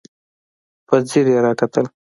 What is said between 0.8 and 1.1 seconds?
په